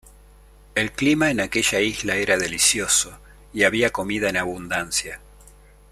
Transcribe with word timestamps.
El 0.73 0.93
clima 0.93 1.29
en 1.29 1.39
aquella 1.39 1.79
isla 1.79 2.15
era 2.15 2.35
delicioso, 2.35 3.19
y 3.53 3.65
había 3.65 3.91
comida 3.91 4.29
en 4.29 4.37
abundancia. 4.37 5.21